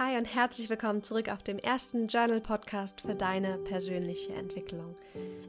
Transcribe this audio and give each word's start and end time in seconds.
Hi 0.00 0.16
und 0.18 0.24
herzlich 0.24 0.68
willkommen 0.68 1.04
zurück 1.04 1.28
auf 1.28 1.44
dem 1.44 1.56
ersten 1.58 2.08
Journal 2.08 2.40
Podcast 2.40 3.02
für 3.02 3.14
deine 3.14 3.58
persönliche 3.58 4.32
Entwicklung. 4.32 4.96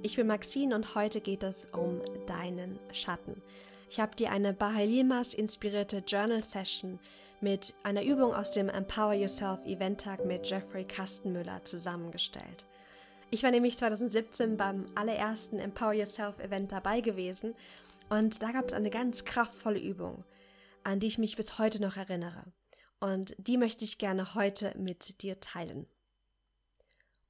Ich 0.03 0.17
bin 0.17 0.27
Maxine 0.27 0.75
und 0.75 0.93
heute 0.93 1.19
geht 1.19 1.41
es 1.41 1.67
um 1.71 1.99
deinen 2.27 2.79
Schatten. 2.93 3.41
Ich 3.89 3.99
habe 3.99 4.15
dir 4.15 4.29
eine 4.29 4.53
Bahalimas 4.53 5.33
inspirierte 5.33 6.03
Journal 6.05 6.43
Session 6.43 6.99
mit 7.41 7.73
einer 7.81 8.03
Übung 8.03 8.35
aus 8.35 8.51
dem 8.51 8.69
Empower 8.69 9.13
Yourself 9.13 9.65
Event 9.65 10.01
Tag 10.01 10.23
mit 10.25 10.47
Jeffrey 10.47 10.85
Kastenmüller 10.85 11.63
zusammengestellt. 11.63 12.65
Ich 13.31 13.41
war 13.41 13.49
nämlich 13.49 13.77
2017 13.77 14.57
beim 14.57 14.85
allerersten 14.93 15.57
Empower 15.57 15.93
Yourself 15.93 16.37
Event 16.37 16.71
dabei 16.71 17.01
gewesen 17.01 17.55
und 18.09 18.43
da 18.43 18.51
gab 18.51 18.67
es 18.67 18.73
eine 18.73 18.91
ganz 18.91 19.25
kraftvolle 19.25 19.79
Übung, 19.79 20.23
an 20.83 20.99
die 20.99 21.07
ich 21.07 21.17
mich 21.17 21.35
bis 21.35 21.57
heute 21.57 21.81
noch 21.81 21.97
erinnere 21.97 22.43
und 22.99 23.35
die 23.37 23.57
möchte 23.57 23.83
ich 23.83 23.97
gerne 23.97 24.35
heute 24.35 24.73
mit 24.77 25.21
dir 25.21 25.39
teilen. 25.39 25.87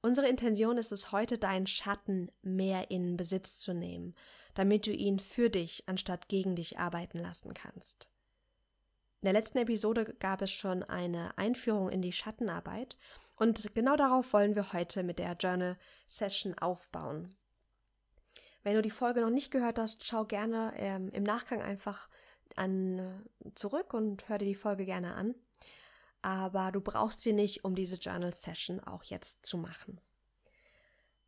Unsere 0.06 0.28
Intention 0.28 0.78
ist 0.78 0.92
es 0.92 1.10
heute, 1.10 1.36
deinen 1.36 1.66
Schatten 1.66 2.30
mehr 2.42 2.90
in 2.90 3.16
Besitz 3.16 3.58
zu 3.58 3.74
nehmen, 3.74 4.14
damit 4.54 4.86
du 4.86 4.92
ihn 4.92 5.18
für 5.18 5.50
dich 5.50 5.82
anstatt 5.88 6.28
gegen 6.28 6.54
dich 6.54 6.78
arbeiten 6.78 7.18
lassen 7.18 7.54
kannst. 7.54 8.08
In 9.20 9.26
der 9.26 9.32
letzten 9.32 9.58
Episode 9.58 10.14
gab 10.20 10.42
es 10.42 10.52
schon 10.52 10.84
eine 10.84 11.36
Einführung 11.36 11.90
in 11.90 12.02
die 12.02 12.12
Schattenarbeit 12.12 12.96
und 13.34 13.74
genau 13.74 13.96
darauf 13.96 14.32
wollen 14.32 14.54
wir 14.54 14.72
heute 14.72 15.02
mit 15.02 15.18
der 15.18 15.32
Journal 15.32 15.76
Session 16.06 16.56
aufbauen. 16.56 17.34
Wenn 18.62 18.74
du 18.74 18.82
die 18.82 18.90
Folge 18.90 19.22
noch 19.22 19.30
nicht 19.30 19.50
gehört 19.50 19.80
hast, 19.80 20.04
schau 20.04 20.24
gerne 20.24 20.72
ähm, 20.76 21.08
im 21.08 21.24
Nachgang 21.24 21.62
einfach 21.62 22.08
an, 22.54 23.24
zurück 23.56 23.92
und 23.94 24.28
hör 24.28 24.38
dir 24.38 24.46
die 24.46 24.54
Folge 24.54 24.84
gerne 24.84 25.14
an 25.14 25.34
aber 26.26 26.72
du 26.72 26.80
brauchst 26.80 27.20
sie 27.20 27.32
nicht, 27.32 27.62
um 27.64 27.76
diese 27.76 27.98
Journal 27.98 28.34
Session 28.34 28.80
auch 28.80 29.04
jetzt 29.04 29.46
zu 29.46 29.56
machen. 29.56 30.00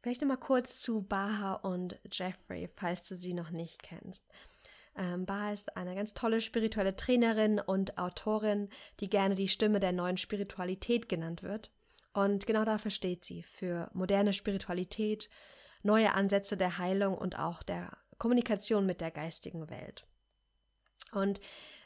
Vielleicht 0.01 0.23
nochmal 0.23 0.39
kurz 0.39 0.81
zu 0.81 1.03
Baha 1.03 1.55
und 1.55 2.01
Jeffrey, 2.11 2.69
falls 2.75 3.07
du 3.07 3.15
sie 3.15 3.33
noch 3.33 3.51
nicht 3.51 3.81
kennst. 3.81 4.27
Ähm, 4.97 5.25
Baha 5.25 5.53
ist 5.53 5.77
eine 5.77 5.95
ganz 5.95 6.15
tolle 6.15 6.41
spirituelle 6.41 6.97
Trainerin 6.97 7.61
und 7.61 7.97
Autorin, 7.97 8.71
die 8.99 9.09
gerne 9.09 9.37
die 9.37 9.47
Stimme 9.47 9.79
der 9.79 9.93
neuen 9.93 10.17
Spiritualität 10.17 11.09
genannt 11.09 11.45
wird. 11.45 11.71
Und 12.13 12.49
genau 12.49 12.65
dafür 12.65 12.91
steht 12.91 13.25
sie, 13.25 13.45
für 13.45 13.93
moderne 13.95 14.33
Spiritualität, 14.33 15.31
neue 15.85 16.13
Ansätze 16.13 16.57
der 16.57 16.79
Heilung 16.79 17.17
und 17.17 17.39
auch 17.39 17.63
der 17.63 17.97
Kommunikation 18.19 18.85
mit 18.85 19.01
der 19.01 19.13
geistigen 19.13 19.71
Welt. 19.71 20.09
Und 21.13 21.39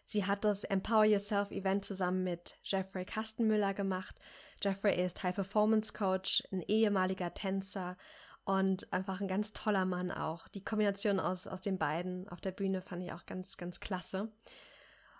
Sie 0.04 0.24
hat 0.24 0.44
das 0.44 0.64
Empower 0.64 1.04
Yourself 1.04 1.50
Event 1.50 1.84
zusammen 1.84 2.24
mit 2.24 2.58
Jeffrey 2.64 3.04
Kastenmüller 3.04 3.74
gemacht. 3.74 4.18
Jeffrey 4.62 5.02
ist 5.02 5.22
High 5.22 5.34
Performance 5.34 5.92
Coach, 5.92 6.42
ein 6.52 6.62
ehemaliger 6.62 7.32
Tänzer 7.34 7.96
und 8.44 8.92
einfach 8.92 9.20
ein 9.20 9.28
ganz 9.28 9.52
toller 9.52 9.84
Mann 9.84 10.10
auch. 10.10 10.48
Die 10.48 10.64
Kombination 10.64 11.20
aus, 11.20 11.46
aus 11.46 11.60
den 11.60 11.78
beiden 11.78 12.28
auf 12.28 12.40
der 12.40 12.50
Bühne 12.50 12.82
fand 12.82 13.02
ich 13.02 13.12
auch 13.12 13.26
ganz, 13.26 13.56
ganz 13.56 13.80
klasse. 13.80 14.32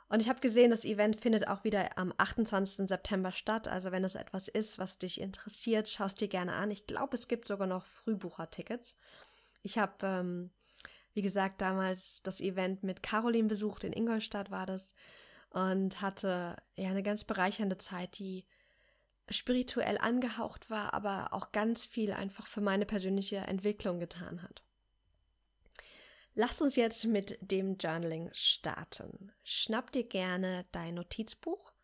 Und 0.09 0.21
ich 0.21 0.29
habe 0.29 0.41
gesehen, 0.41 0.71
das 0.71 0.85
Event 0.85 1.19
findet 1.19 1.49
auch 1.49 1.65
wieder 1.65 1.97
am 1.97 2.13
28. 2.19 2.87
September 2.87 3.33
statt. 3.33 3.67
Also 3.67 3.93
wenn 3.93 4.05
es 4.05 4.15
etwas 4.15 4.47
ist, 4.49 4.79
was 4.79 4.99
dich 4.99 5.19
interessiert, 5.19 5.89
schaust 5.89 6.21
dir 6.21 6.29
gerne 6.29 6.53
an. 6.53 6.71
Ich 6.71 6.87
glaube, 6.87 7.17
es 7.17 7.29
gibt 7.29 7.49
sogar 7.49 7.67
noch 7.67 7.87
Frühbuchertickets. 7.87 8.97
Ich 9.63 9.79
habe 9.79 9.95
ähm, 10.07 10.51
wie 11.15 11.23
gesagt, 11.23 11.61
damals 11.61 12.23
das 12.23 12.41
Event 12.41 12.83
mit 12.83 13.03
Caroline 13.03 13.49
besucht, 13.49 13.85
in 13.85 13.93
Ingolstadt 13.93 14.51
war 14.51 14.67
das, 14.67 14.95
und 15.51 16.01
hatte 16.01 16.57
ja 16.77 16.89
eine 16.89 17.03
ganz 17.03 17.25
bereichernde 17.25 17.77
Zeit, 17.77 18.19
die 18.19 18.47
spirituell 19.29 19.99
angehaucht 19.99 20.71
war, 20.71 20.95
aber 20.95 21.33
auch 21.33 21.53
ganz 21.53 21.85
viel 21.85 22.13
einfach 22.13 22.47
für 22.47 22.61
meine 22.61 22.87
persönliche 22.87 23.37
Entwicklung 23.37 24.01
getan 24.01 24.43
hat. 24.43 24.63
Lass 26.35 26.63
uns 26.63 26.77
jetzt 26.77 27.05
mit 27.05 27.39
dem 27.43 27.77
Journaling 27.77 28.31
starten. 28.33 29.33
Schnapp 29.45 29.93
dir 29.93 30.05
gerne 30.05 30.65
dein 30.73 30.95
Notizbuch 30.95 31.75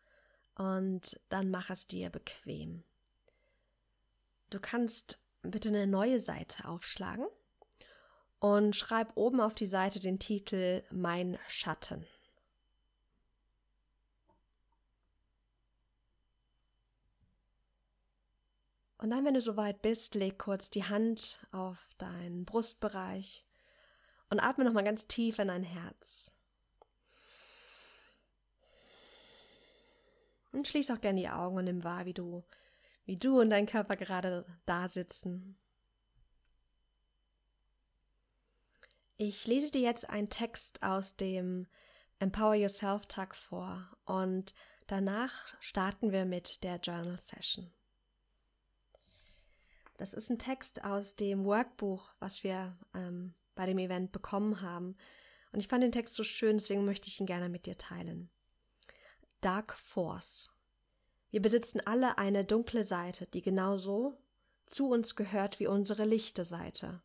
und 0.55 1.19
dann 1.29 1.51
mach 1.51 1.69
es 1.69 1.85
dir 1.85 2.09
bequem. 2.09 2.83
Du 4.49 4.59
kannst 4.59 5.23
bitte 5.43 5.69
eine 5.69 5.85
neue 5.85 6.19
Seite 6.19 6.67
aufschlagen 6.67 7.27
und 8.39 8.75
schreib 8.75 9.15
oben 9.15 9.41
auf 9.41 9.55
die 9.55 9.65
Seite 9.65 9.99
den 9.99 10.19
Titel 10.19 10.83
Mein 10.91 11.37
Schatten. 11.47 12.05
Und 18.97 19.11
dann, 19.11 19.23
wenn 19.23 19.33
du 19.33 19.41
soweit 19.41 19.81
bist, 19.81 20.13
leg 20.15 20.37
kurz 20.37 20.69
die 20.69 20.83
Hand 20.83 21.39
auf 21.51 21.77
deinen 21.97 22.43
Brustbereich 22.43 23.45
und 24.29 24.41
atme 24.41 24.65
nochmal 24.65 24.83
ganz 24.83 25.07
tief 25.07 25.39
in 25.39 25.47
dein 25.47 25.63
Herz. 25.63 26.33
Und 30.51 30.67
schließ 30.67 30.91
auch 30.91 30.99
gerne 30.99 31.21
die 31.21 31.29
Augen 31.29 31.57
und 31.57 31.65
nimm 31.65 31.83
wahr, 31.85 32.05
wie 32.05 32.13
du, 32.13 32.43
wie 33.05 33.15
du 33.15 33.39
und 33.39 33.51
dein 33.51 33.67
Körper 33.67 33.95
gerade 33.95 34.45
da 34.65 34.89
sitzen. 34.89 35.57
Ich 39.21 39.47
lese 39.47 39.69
dir 39.69 39.81
jetzt 39.81 40.09
einen 40.09 40.29
Text 40.29 40.81
aus 40.81 41.17
dem 41.17 41.67
Empower 42.19 42.55
Yourself 42.55 43.05
Tag 43.05 43.35
vor 43.35 43.85
und 44.05 44.53
danach 44.87 45.33
starten 45.59 46.13
wir 46.13 46.23
mit 46.23 46.63
der 46.63 46.77
Journal 46.77 47.19
Session. 47.19 47.69
Das 49.97 50.13
ist 50.13 50.29
ein 50.29 50.39
Text 50.39 50.85
aus 50.85 51.17
dem 51.17 51.43
Workbuch, 51.43 52.13
was 52.19 52.45
wir 52.45 52.77
ähm, 52.93 53.33
bei 53.55 53.65
dem 53.65 53.77
Event 53.77 54.13
bekommen 54.13 54.61
haben. 54.61 54.95
Und 55.51 55.59
ich 55.59 55.67
fand 55.67 55.83
den 55.83 55.91
Text 55.91 56.15
so 56.15 56.23
schön, 56.23 56.55
deswegen 56.55 56.85
möchte 56.85 57.09
ich 57.09 57.19
ihn 57.19 57.25
gerne 57.25 57.49
mit 57.49 57.65
dir 57.65 57.77
teilen. 57.77 58.29
Dark 59.41 59.73
Force. 59.73 60.49
Wir 61.29 61.41
besitzen 61.41 61.81
alle 61.85 62.17
eine 62.17 62.45
dunkle 62.45 62.85
Seite, 62.85 63.27
die 63.27 63.41
genauso 63.41 64.17
zu 64.67 64.87
uns 64.87 65.17
gehört 65.17 65.59
wie 65.59 65.67
unsere 65.67 66.05
lichte 66.05 66.45
Seite. 66.45 67.01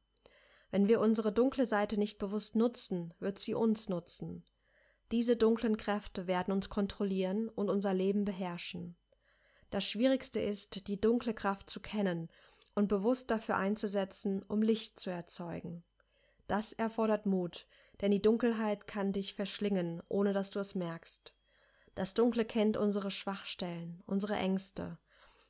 Wenn 0.75 0.89
wir 0.89 0.99
unsere 0.99 1.31
dunkle 1.31 1.67
Seite 1.67 1.97
nicht 1.97 2.19
bewusst 2.19 2.57
nutzen, 2.57 3.15
wird 3.21 3.39
sie 3.39 3.55
uns 3.55 3.89
nutzen. 3.89 4.45
Diese 5.13 5.37
dunklen 5.37 5.77
Kräfte 5.77 6.27
werden 6.27 6.53
uns 6.53 6.69
kontrollieren 6.69 7.49
und 7.49 7.71
unser 7.71 7.95
Leben 7.95 8.25
beherrschen. 8.25 8.97
Das 9.71 9.85
Schwierigste 9.85 10.41
ist, 10.41 10.89
die 10.89 11.01
dunkle 11.01 11.33
Kraft 11.33 11.71
zu 11.71 11.79
kennen 11.79 12.29
und 12.75 12.89
bewusst 12.89 13.31
dafür 13.31 13.57
einzusetzen, 13.57 14.43
um 14.43 14.63
Licht 14.63 14.99
zu 14.99 15.11
erzeugen. 15.11 15.85
Das 16.49 16.73
erfordert 16.73 17.25
Mut, 17.25 17.69
denn 18.01 18.11
die 18.11 18.21
Dunkelheit 18.21 18.89
kann 18.89 19.13
dich 19.13 19.35
verschlingen, 19.35 20.03
ohne 20.09 20.33
dass 20.33 20.51
du 20.51 20.59
es 20.59 20.75
merkst. 20.75 21.37
Das 21.95 22.15
Dunkle 22.15 22.45
kennt 22.45 22.77
unsere 22.77 23.13
Schwachstellen, 23.13 24.03
unsere 24.07 24.35
Ängste. 24.35 24.99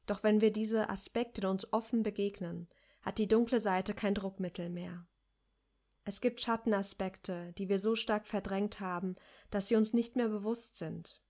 Doch 0.05 0.23
wenn 0.23 0.43
wir 0.43 0.53
diese 0.53 0.91
Aspekte 0.91 1.49
uns 1.49 1.73
offen 1.73 2.03
begegnen, 2.03 2.69
hat 3.01 3.17
die 3.17 3.27
dunkle 3.27 3.61
Seite 3.61 3.95
kein 3.95 4.13
Druckmittel 4.13 4.69
mehr. 4.69 5.07
Es 6.05 6.21
gibt 6.21 6.41
Schattenaspekte, 6.41 7.53
die 7.57 7.69
wir 7.69 7.79
so 7.79 7.97
stark 7.97 8.27
verdrängt 8.27 8.81
haben, 8.81 9.17
dass 9.51 9.69
sie 9.69 9.77
uns 9.77 9.95
nicht 9.95 10.17
mehr 10.17 10.29
bewusst 10.29 10.77
sind. 10.77 11.23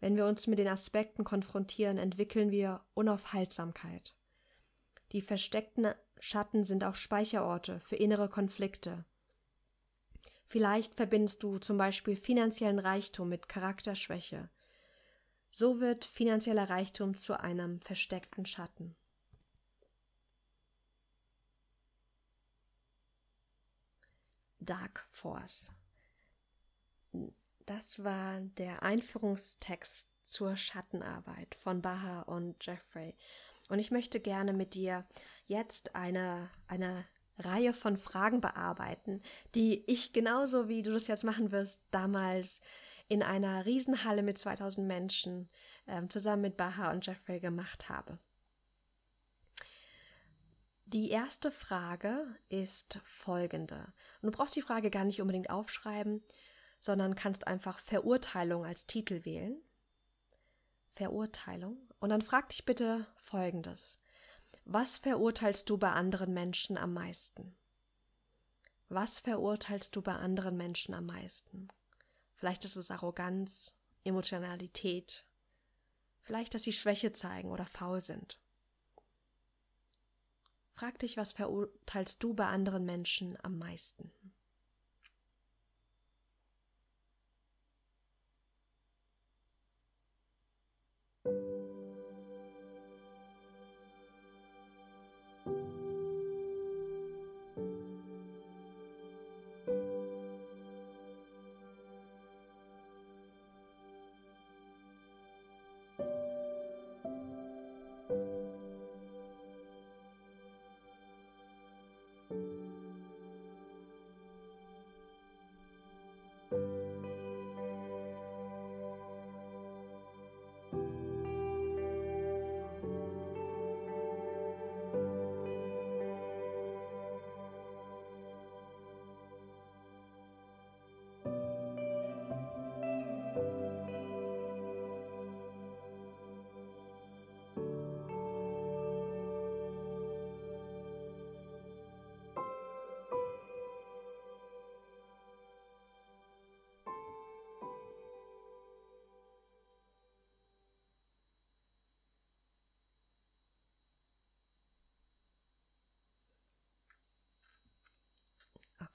Wenn 0.00 0.16
wir 0.16 0.26
uns 0.26 0.46
mit 0.46 0.58
den 0.58 0.68
Aspekten 0.68 1.24
konfrontieren, 1.24 1.98
entwickeln 1.98 2.50
wir 2.50 2.84
Unaufhaltsamkeit. 2.94 4.14
Die 5.12 5.20
versteckten 5.20 5.94
Schatten 6.18 6.64
sind 6.64 6.84
auch 6.84 6.94
Speicherorte 6.94 7.78
für 7.80 7.96
innere 7.96 8.28
Konflikte. 8.28 9.04
Vielleicht 10.46 10.94
verbindest 10.94 11.42
du 11.42 11.58
zum 11.58 11.76
Beispiel 11.76 12.16
finanziellen 12.16 12.78
Reichtum 12.78 13.28
mit 13.28 13.48
Charakterschwäche. 13.48 14.50
So 15.50 15.80
wird 15.80 16.04
finanzieller 16.04 16.68
Reichtum 16.70 17.16
zu 17.16 17.38
einem 17.38 17.80
versteckten 17.80 18.46
Schatten. 18.46 18.96
Dark 24.64 25.04
Force. 25.08 25.70
Das 27.66 28.02
war 28.02 28.40
der 28.40 28.82
Einführungstext 28.82 30.08
zur 30.24 30.56
Schattenarbeit 30.56 31.54
von 31.54 31.82
Baha 31.82 32.22
und 32.22 32.64
Jeffrey. 32.64 33.14
Und 33.68 33.78
ich 33.78 33.90
möchte 33.90 34.20
gerne 34.20 34.52
mit 34.52 34.74
dir 34.74 35.06
jetzt 35.46 35.94
eine, 35.94 36.50
eine 36.66 37.04
Reihe 37.38 37.72
von 37.72 37.96
Fragen 37.96 38.40
bearbeiten, 38.40 39.22
die 39.54 39.84
ich 39.90 40.12
genauso 40.12 40.68
wie 40.68 40.82
du 40.82 40.92
das 40.92 41.06
jetzt 41.06 41.24
machen 41.24 41.52
wirst, 41.52 41.82
damals 41.90 42.60
in 43.08 43.22
einer 43.22 43.66
Riesenhalle 43.66 44.22
mit 44.22 44.38
2000 44.38 44.86
Menschen 44.86 45.48
äh, 45.86 46.06
zusammen 46.08 46.42
mit 46.42 46.56
Baha 46.56 46.90
und 46.90 47.06
Jeffrey 47.06 47.40
gemacht 47.40 47.88
habe. 47.88 48.18
Die 50.94 51.10
erste 51.10 51.50
Frage 51.50 52.24
ist 52.48 53.00
folgende. 53.02 53.92
Und 54.22 54.30
du 54.30 54.30
brauchst 54.30 54.54
die 54.54 54.62
Frage 54.62 54.90
gar 54.90 55.04
nicht 55.04 55.20
unbedingt 55.20 55.50
aufschreiben, 55.50 56.22
sondern 56.78 57.16
kannst 57.16 57.48
einfach 57.48 57.80
Verurteilung 57.80 58.64
als 58.64 58.86
Titel 58.86 59.24
wählen. 59.24 59.60
Verurteilung. 60.94 61.76
Und 61.98 62.10
dann 62.10 62.22
frag 62.22 62.50
dich 62.50 62.64
bitte 62.64 63.08
Folgendes. 63.16 63.98
Was 64.64 64.98
verurteilst 64.98 65.68
du 65.68 65.78
bei 65.78 65.90
anderen 65.90 66.32
Menschen 66.32 66.78
am 66.78 66.94
meisten? 66.94 67.56
Was 68.88 69.18
verurteilst 69.18 69.96
du 69.96 70.00
bei 70.00 70.12
anderen 70.12 70.56
Menschen 70.56 70.94
am 70.94 71.06
meisten? 71.06 71.66
Vielleicht 72.36 72.64
ist 72.64 72.76
es 72.76 72.92
Arroganz, 72.92 73.74
Emotionalität, 74.04 75.26
vielleicht, 76.22 76.54
dass 76.54 76.62
sie 76.62 76.72
Schwäche 76.72 77.10
zeigen 77.10 77.50
oder 77.50 77.66
faul 77.66 78.00
sind. 78.00 78.38
Frag 80.76 80.98
dich, 80.98 81.16
was 81.16 81.32
verurteilst 81.32 82.22
du 82.22 82.34
bei 82.34 82.46
anderen 82.46 82.84
Menschen 82.84 83.38
am 83.42 83.58
meisten? 83.58 84.10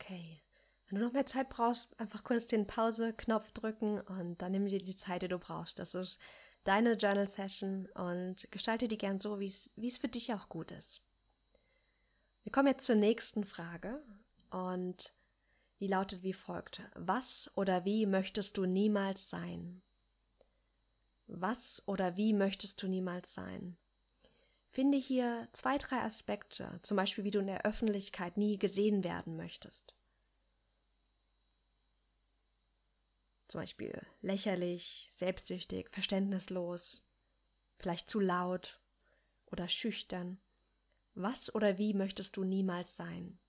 Okay. 0.09 0.41
Wenn 0.88 0.97
du 0.97 1.06
noch 1.06 1.13
mehr 1.13 1.27
Zeit 1.27 1.50
brauchst, 1.50 1.88
einfach 2.00 2.23
kurz 2.23 2.47
den 2.47 2.65
Pause-Knopf 2.65 3.51
drücken 3.51 4.01
und 4.01 4.41
dann 4.41 4.53
nimm 4.53 4.65
dir 4.65 4.79
die 4.79 4.95
Zeit, 4.95 5.21
die 5.21 5.27
du 5.27 5.38
brauchst. 5.38 5.77
Das 5.77 5.94
ist 5.94 6.19
deine 6.63 6.94
Journal-Session 6.94 7.85
und 7.94 8.50
gestalte 8.50 8.88
die 8.88 8.97
gern 8.97 9.19
so, 9.19 9.39
wie 9.39 9.45
es 9.45 9.97
für 10.00 10.07
dich 10.07 10.33
auch 10.33 10.50
gut 10.50 10.71
ist. 10.71 11.03
Wir 12.41 12.51
kommen 12.51 12.69
jetzt 12.69 12.88
zur 12.88 12.95
nächsten 12.95 13.44
Frage 13.44 14.01
und 14.50 15.13
die 15.79 15.88
lautet 15.88 16.23
wie 16.23 16.33
folgt. 16.33 16.81
Was 16.95 17.51
oder 17.53 17.85
wie 17.85 18.07
möchtest 18.07 18.57
du 18.57 18.65
niemals 18.65 19.29
sein? 19.29 19.83
Was 21.27 21.83
oder 21.85 22.17
wie 22.17 22.33
möchtest 22.33 22.81
du 22.81 22.88
niemals 22.88 23.35
sein? 23.35 23.77
Finde 24.71 25.00
hier 25.00 25.47
zwei, 25.51 25.77
drei 25.79 25.97
Aspekte, 25.97 26.79
zum 26.83 26.95
Beispiel 26.95 27.23
wie 27.23 27.31
du 27.31 27.39
in 27.39 27.47
der 27.47 27.65
Öffentlichkeit 27.65 28.38
nie 28.38 28.57
gesehen 28.57 29.03
werden 29.03 29.35
möchtest. 29.35 29.95
Zum 33.50 33.62
Beispiel 33.62 34.00
lächerlich, 34.22 35.10
selbstsüchtig, 35.12 35.90
verständnislos, 35.90 37.04
vielleicht 37.80 38.07
zu 38.07 38.19
laut 38.19 38.80
oder 39.48 39.68
schüchtern. 39.68 40.40
Was 41.16 41.54
oder 41.56 41.80
wie 41.80 41.96
möchtest 41.96 42.38
du 42.38 42.44
niemals 42.44 42.96
sein? 42.96 43.40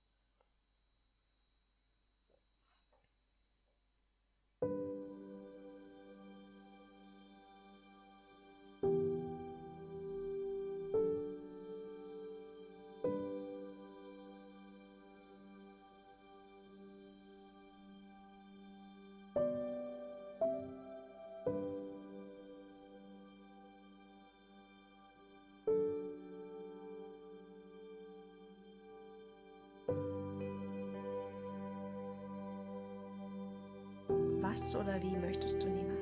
Du 35.61 35.69
niemals 35.69 36.00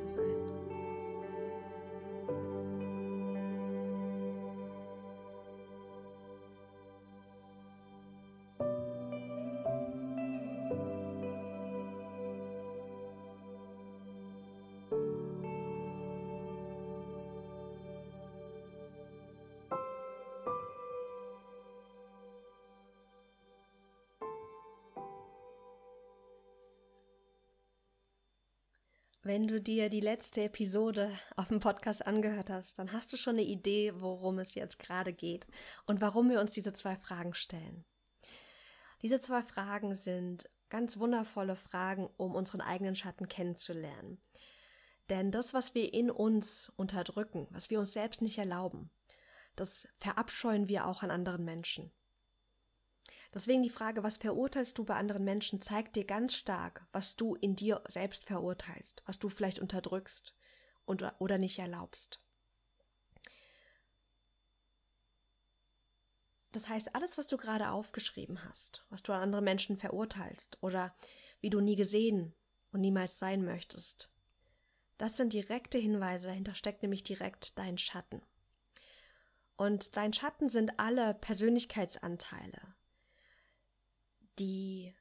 Wenn 29.28 29.46
du 29.46 29.60
dir 29.60 29.90
die 29.90 30.00
letzte 30.00 30.44
Episode 30.44 31.12
auf 31.36 31.48
dem 31.48 31.60
Podcast 31.60 32.06
angehört 32.06 32.48
hast, 32.48 32.78
dann 32.78 32.92
hast 32.92 33.12
du 33.12 33.18
schon 33.18 33.34
eine 33.34 33.42
Idee, 33.42 33.92
worum 33.94 34.38
es 34.38 34.54
jetzt 34.54 34.78
gerade 34.78 35.12
geht 35.12 35.46
und 35.84 36.00
warum 36.00 36.30
wir 36.30 36.40
uns 36.40 36.54
diese 36.54 36.72
zwei 36.72 36.96
Fragen 36.96 37.34
stellen. 37.34 37.84
Diese 39.02 39.20
zwei 39.20 39.42
Fragen 39.42 39.94
sind 39.94 40.48
ganz 40.70 40.98
wundervolle 40.98 41.56
Fragen, 41.56 42.08
um 42.16 42.34
unseren 42.34 42.62
eigenen 42.62 42.96
Schatten 42.96 43.28
kennenzulernen. 43.28 44.18
Denn 45.10 45.30
das, 45.30 45.52
was 45.52 45.74
wir 45.74 45.92
in 45.92 46.10
uns 46.10 46.72
unterdrücken, 46.76 47.48
was 47.50 47.68
wir 47.68 47.80
uns 47.80 47.92
selbst 47.92 48.22
nicht 48.22 48.38
erlauben, 48.38 48.88
das 49.56 49.86
verabscheuen 49.98 50.68
wir 50.68 50.86
auch 50.86 51.02
an 51.02 51.10
anderen 51.10 51.44
Menschen. 51.44 51.92
Deswegen 53.34 53.62
die 53.62 53.70
Frage, 53.70 54.02
was 54.02 54.16
verurteilst 54.16 54.78
du 54.78 54.84
bei 54.84 54.94
anderen 54.94 55.24
Menschen, 55.24 55.60
zeigt 55.60 55.96
dir 55.96 56.04
ganz 56.04 56.34
stark, 56.34 56.86
was 56.92 57.16
du 57.16 57.34
in 57.34 57.56
dir 57.56 57.82
selbst 57.88 58.24
verurteilst, 58.24 59.02
was 59.06 59.18
du 59.18 59.28
vielleicht 59.28 59.58
unterdrückst 59.58 60.34
und, 60.86 61.04
oder 61.18 61.36
nicht 61.36 61.58
erlaubst. 61.58 62.20
Das 66.52 66.68
heißt, 66.68 66.94
alles, 66.94 67.18
was 67.18 67.26
du 67.26 67.36
gerade 67.36 67.70
aufgeschrieben 67.70 68.42
hast, 68.44 68.86
was 68.88 69.02
du 69.02 69.12
an 69.12 69.22
anderen 69.22 69.44
Menschen 69.44 69.76
verurteilst 69.76 70.56
oder 70.62 70.94
wie 71.40 71.50
du 71.50 71.60
nie 71.60 71.76
gesehen 71.76 72.34
und 72.72 72.80
niemals 72.80 73.18
sein 73.18 73.44
möchtest, 73.44 74.10
das 74.96 75.16
sind 75.16 75.32
direkte 75.32 75.78
Hinweise, 75.78 76.26
dahinter 76.26 76.54
steckt 76.54 76.82
nämlich 76.82 77.04
direkt 77.04 77.58
dein 77.58 77.78
Schatten. 77.78 78.22
Und 79.56 79.96
dein 79.96 80.12
Schatten 80.12 80.48
sind 80.48 80.78
alle 80.78 81.14
Persönlichkeitsanteile, 81.14 82.67
die 84.38 84.94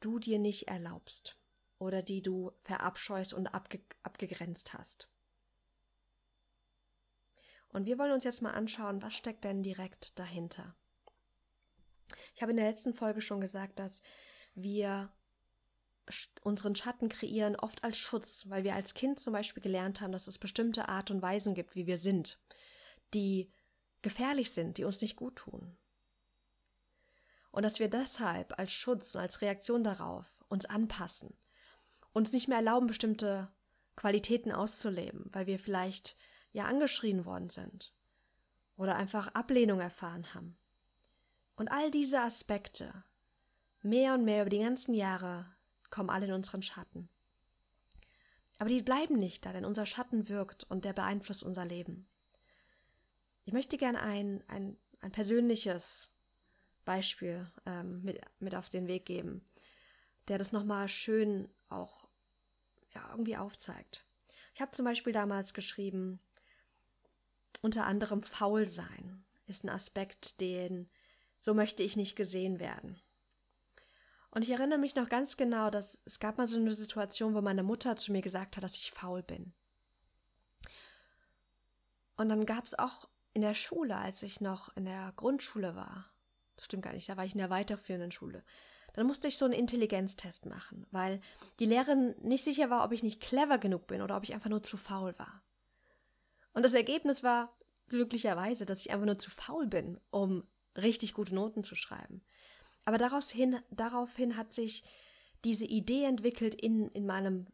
du 0.00 0.18
dir 0.18 0.38
nicht 0.38 0.68
erlaubst 0.68 1.38
oder 1.78 2.02
die 2.02 2.22
du 2.22 2.52
verabscheust 2.62 3.34
und 3.34 3.48
abge 3.48 3.80
abgegrenzt 4.02 4.74
hast. 4.74 5.10
Und 7.68 7.86
wir 7.86 7.98
wollen 7.98 8.12
uns 8.12 8.24
jetzt 8.24 8.42
mal 8.42 8.52
anschauen, 8.52 9.02
was 9.02 9.14
steckt 9.14 9.44
denn 9.44 9.62
direkt 9.62 10.16
dahinter. 10.18 10.76
Ich 12.34 12.42
habe 12.42 12.52
in 12.52 12.56
der 12.56 12.68
letzten 12.68 12.94
Folge 12.94 13.20
schon 13.20 13.40
gesagt, 13.40 13.78
dass 13.78 14.02
wir 14.54 15.12
unseren 16.42 16.76
Schatten 16.76 17.08
kreieren 17.08 17.56
oft 17.56 17.82
als 17.82 17.98
Schutz, 17.98 18.48
weil 18.48 18.62
wir 18.62 18.74
als 18.74 18.94
Kind 18.94 19.18
zum 19.18 19.32
Beispiel 19.32 19.62
gelernt 19.62 20.00
haben, 20.00 20.12
dass 20.12 20.28
es 20.28 20.38
bestimmte 20.38 20.88
Art 20.88 21.10
und 21.10 21.22
Weisen 21.22 21.54
gibt, 21.54 21.74
wie 21.74 21.86
wir 21.86 21.98
sind, 21.98 22.38
die 23.14 23.50
gefährlich 24.02 24.52
sind, 24.52 24.76
die 24.76 24.84
uns 24.84 25.00
nicht 25.00 25.16
gut 25.16 25.36
tun 25.36 25.76
und 27.54 27.62
dass 27.62 27.78
wir 27.78 27.88
deshalb 27.88 28.58
als 28.58 28.72
Schutz 28.72 29.14
und 29.14 29.20
als 29.20 29.40
Reaktion 29.40 29.84
darauf 29.84 30.44
uns 30.48 30.66
anpassen, 30.66 31.36
uns 32.12 32.32
nicht 32.32 32.48
mehr 32.48 32.58
erlauben, 32.58 32.88
bestimmte 32.88 33.48
Qualitäten 33.94 34.50
auszuleben, 34.50 35.30
weil 35.32 35.46
wir 35.46 35.60
vielleicht 35.60 36.16
ja 36.50 36.64
angeschrien 36.64 37.24
worden 37.24 37.50
sind 37.50 37.94
oder 38.76 38.96
einfach 38.96 39.28
Ablehnung 39.34 39.80
erfahren 39.80 40.34
haben. 40.34 40.58
Und 41.54 41.70
all 41.70 41.92
diese 41.92 42.20
Aspekte, 42.20 43.04
mehr 43.82 44.14
und 44.14 44.24
mehr 44.24 44.42
über 44.42 44.50
die 44.50 44.58
ganzen 44.58 44.92
Jahre, 44.92 45.46
kommen 45.90 46.10
alle 46.10 46.26
in 46.26 46.32
unseren 46.32 46.62
Schatten. 46.62 47.08
Aber 48.58 48.68
die 48.68 48.82
bleiben 48.82 49.16
nicht 49.16 49.46
da, 49.46 49.52
denn 49.52 49.64
unser 49.64 49.86
Schatten 49.86 50.28
wirkt 50.28 50.64
und 50.64 50.84
der 50.84 50.92
beeinflusst 50.92 51.44
unser 51.44 51.64
Leben. 51.64 52.08
Ich 53.44 53.52
möchte 53.52 53.76
gerne 53.76 54.02
ein, 54.02 54.42
ein, 54.48 54.76
ein 55.00 55.12
persönliches 55.12 56.13
Beispiel 56.84 57.50
ähm, 57.66 58.02
mit, 58.02 58.20
mit 58.38 58.54
auf 58.54 58.68
den 58.68 58.86
Weg 58.86 59.06
geben, 59.06 59.44
der 60.28 60.38
das 60.38 60.52
nochmal 60.52 60.88
schön 60.88 61.48
auch 61.68 62.08
ja, 62.94 63.06
irgendwie 63.10 63.36
aufzeigt. 63.36 64.04
Ich 64.54 64.60
habe 64.60 64.70
zum 64.70 64.84
Beispiel 64.84 65.12
damals 65.12 65.54
geschrieben, 65.54 66.20
unter 67.62 67.86
anderem 67.86 68.22
faul 68.22 68.66
sein 68.66 69.24
ist 69.46 69.64
ein 69.64 69.70
Aspekt, 69.70 70.40
den 70.40 70.88
so 71.40 71.54
möchte 71.54 71.82
ich 71.82 71.96
nicht 71.96 72.16
gesehen 72.16 72.58
werden. 72.60 73.00
Und 74.30 74.42
ich 74.42 74.50
erinnere 74.50 74.78
mich 74.78 74.94
noch 74.94 75.08
ganz 75.08 75.36
genau, 75.36 75.70
dass 75.70 76.02
es 76.04 76.18
gab 76.18 76.38
mal 76.38 76.48
so 76.48 76.58
eine 76.58 76.72
Situation, 76.72 77.34
wo 77.34 77.40
meine 77.40 77.62
Mutter 77.62 77.96
zu 77.96 78.12
mir 78.12 78.22
gesagt 78.22 78.56
hat, 78.56 78.64
dass 78.64 78.74
ich 78.74 78.90
faul 78.90 79.22
bin. 79.22 79.52
Und 82.16 82.28
dann 82.28 82.46
gab 82.46 82.64
es 82.64 82.78
auch 82.78 83.08
in 83.32 83.42
der 83.42 83.54
Schule, 83.54 83.96
als 83.96 84.22
ich 84.22 84.40
noch 84.40 84.74
in 84.76 84.86
der 84.86 85.12
Grundschule 85.16 85.76
war, 85.76 86.10
das 86.56 86.66
stimmt 86.66 86.82
gar 86.82 86.92
nicht, 86.92 87.08
da 87.08 87.16
war 87.16 87.24
ich 87.24 87.32
in 87.32 87.38
der 87.38 87.50
weiterführenden 87.50 88.12
Schule, 88.12 88.44
dann 88.94 89.06
musste 89.06 89.28
ich 89.28 89.38
so 89.38 89.44
einen 89.44 89.54
Intelligenztest 89.54 90.46
machen, 90.46 90.86
weil 90.90 91.20
die 91.58 91.66
Lehrerin 91.66 92.14
nicht 92.22 92.44
sicher 92.44 92.70
war, 92.70 92.84
ob 92.84 92.92
ich 92.92 93.02
nicht 93.02 93.20
clever 93.20 93.58
genug 93.58 93.86
bin 93.86 94.02
oder 94.02 94.16
ob 94.16 94.22
ich 94.22 94.34
einfach 94.34 94.50
nur 94.50 94.62
zu 94.62 94.76
faul 94.76 95.14
war. 95.18 95.42
Und 96.52 96.64
das 96.64 96.74
Ergebnis 96.74 97.22
war 97.22 97.56
glücklicherweise, 97.88 98.64
dass 98.64 98.80
ich 98.80 98.92
einfach 98.92 99.06
nur 99.06 99.18
zu 99.18 99.30
faul 99.30 99.66
bin, 99.66 100.00
um 100.10 100.46
richtig 100.76 101.12
gute 101.12 101.34
Noten 101.34 101.64
zu 101.64 101.74
schreiben. 101.74 102.22
Aber 102.84 102.98
daraus 102.98 103.30
hin, 103.30 103.60
daraufhin 103.70 104.36
hat 104.36 104.52
sich 104.52 104.84
diese 105.44 105.64
Idee 105.64 106.04
entwickelt 106.04 106.54
in, 106.54 106.88
in 106.88 107.06
meinem 107.06 107.46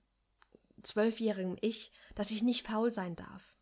zwölfjährigen 0.82 1.56
Ich, 1.60 1.90
dass 2.14 2.30
ich 2.30 2.42
nicht 2.42 2.66
faul 2.66 2.92
sein 2.92 3.16
darf. 3.16 3.54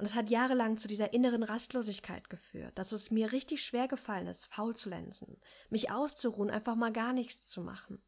Und 0.00 0.06
es 0.06 0.14
hat 0.14 0.30
jahrelang 0.30 0.78
zu 0.78 0.88
dieser 0.88 1.12
inneren 1.12 1.42
Rastlosigkeit 1.42 2.30
geführt, 2.30 2.78
dass 2.78 2.92
es 2.92 3.10
mir 3.10 3.32
richtig 3.32 3.62
schwer 3.62 3.86
gefallen 3.86 4.28
ist, 4.28 4.46
faul 4.46 4.74
zu 4.74 4.88
lenzen, 4.88 5.38
mich 5.68 5.90
auszuruhen, 5.90 6.48
einfach 6.48 6.74
mal 6.74 6.90
gar 6.90 7.12
nichts 7.12 7.50
zu 7.50 7.60
machen. 7.60 8.00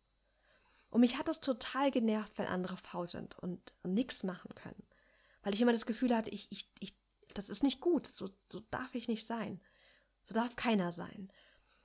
Und 0.88 1.02
mich 1.02 1.18
hat 1.18 1.28
es 1.28 1.40
total 1.40 1.90
genervt, 1.90 2.32
wenn 2.38 2.46
andere 2.46 2.78
faul 2.78 3.08
sind 3.08 3.38
und, 3.40 3.74
und 3.82 3.92
nichts 3.92 4.22
machen 4.22 4.54
können. 4.54 4.82
Weil 5.42 5.52
ich 5.52 5.60
immer 5.60 5.72
das 5.72 5.84
Gefühl 5.84 6.16
hatte, 6.16 6.30
ich, 6.30 6.50
ich, 6.50 6.66
ich, 6.80 6.96
das 7.34 7.50
ist 7.50 7.62
nicht 7.62 7.82
gut, 7.82 8.06
so, 8.06 8.26
so 8.50 8.60
darf 8.70 8.94
ich 8.94 9.06
nicht 9.06 9.26
sein. 9.26 9.60
So 10.24 10.32
darf 10.32 10.56
keiner 10.56 10.92
sein. 10.92 11.28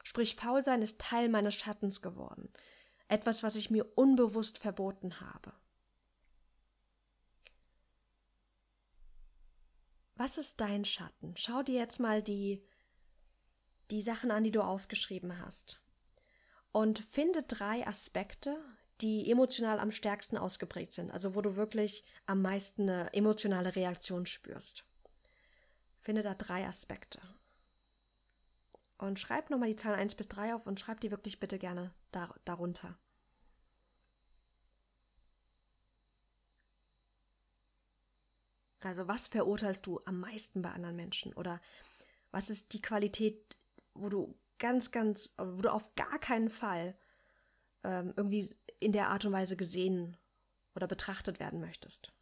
Sprich, 0.06 0.38
faul 0.38 0.64
sein 0.64 0.82
ist 0.82 1.02
Teil 1.02 1.28
meines 1.28 1.56
Schattens 1.56 2.02
geworden. 2.02 2.48
Etwas, 3.10 3.44
was 3.44 3.58
ich 3.58 3.72
mir 3.72 3.86
unbewusst 3.98 4.58
verboten 4.58 5.20
habe. 5.20 5.52
Was 10.18 10.40
ist 10.40 10.60
dein 10.60 10.84
Schatten? 10.84 11.36
Schau 11.38 11.62
dir 11.62 11.76
jetzt 11.80 12.00
mal 12.00 12.24
die, 12.24 12.64
die 13.92 14.02
Sachen 14.02 14.32
an, 14.32 14.44
die 14.44 14.52
du 14.52 14.62
aufgeschrieben 14.62 15.40
hast. 15.40 15.80
Und 16.72 17.00
finde 17.00 17.44
drei 17.44 17.86
Aspekte, 17.86 18.58
die 19.02 19.30
emotional 19.30 19.80
am 19.80 19.92
stärksten 19.92 20.38
ausgeprägt 20.38 20.92
sind, 20.92 21.12
also 21.12 21.36
wo 21.36 21.42
du 21.42 21.56
wirklich 21.56 22.04
am 22.26 22.42
meisten 22.42 22.90
eine 22.90 23.14
emotionale 23.14 23.76
Reaktion 23.76 24.26
spürst. 24.26 24.86
Finde 26.00 26.24
da 26.24 26.34
drei 26.34 26.66
Aspekte. 26.66 27.22
Und 28.98 29.20
schreib 29.20 29.52
nochmal 29.52 29.70
die 29.70 29.76
Zahlen 29.76 30.00
1 30.00 30.16
bis 30.16 30.28
3 30.30 30.56
auf 30.56 30.66
und 30.66 30.80
schreib 30.80 31.00
die 31.02 31.12
wirklich 31.12 31.40
bitte 31.40 31.60
gerne 31.60 31.94
dar 32.12 32.34
darunter. 32.44 32.98
Also 38.82 39.08
was 39.08 39.28
verurteilst 39.28 39.86
du 39.86 40.00
am 40.06 40.20
meisten 40.20 40.62
bei 40.62 40.72
anderen 40.72 40.96
Menschen? 40.96 41.34
Oder 41.34 41.60
was 42.32 42.50
ist 42.50 42.74
die 42.74 42.82
Qualität, 42.82 43.58
wo 43.94 44.10
du 44.10 44.38
ganz, 44.60 44.92
ganz, 44.92 45.34
wo 45.38 45.62
du 45.62 45.72
auf 45.72 45.96
gar 45.96 46.20
keinen 46.20 46.50
Fall 46.50 46.96
ähm, 47.84 48.14
irgendwie 48.16 48.56
in 48.80 48.92
der 48.92 49.10
Art 49.10 49.26
und 49.26 49.32
Weise 49.34 49.58
gesehen 49.58 50.18
oder 50.76 50.88
betrachtet 50.88 51.40
werden 51.40 51.60
möchtest? 51.60 52.14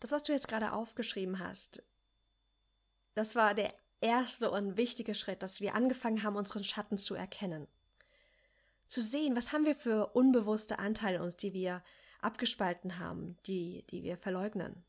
Das, 0.00 0.10
was 0.10 0.24
du 0.24 0.32
jetzt 0.32 0.48
gerade 0.48 0.72
aufgeschrieben 0.72 1.38
hast, 1.38 1.84
das 3.14 3.34
war 3.34 3.54
der 3.54 3.74
erste 4.00 4.50
und 4.50 4.76
wichtige 4.76 5.14
Schritt, 5.14 5.42
dass 5.42 5.60
wir 5.60 5.74
angefangen 5.74 6.22
haben, 6.22 6.36
unseren 6.36 6.64
Schatten 6.64 6.98
zu 6.98 7.14
erkennen. 7.14 7.68
Zu 8.86 9.00
sehen, 9.00 9.36
was 9.36 9.52
haben 9.52 9.64
wir 9.64 9.74
für 9.74 10.08
unbewusste 10.08 10.78
Anteile 10.78 11.16
in 11.16 11.22
uns, 11.22 11.36
die 11.36 11.52
wir 11.52 11.82
abgespalten 12.20 12.98
haben, 12.98 13.38
die, 13.46 13.84
die 13.88 14.02
wir 14.02 14.18
verleugnen. 14.18 14.84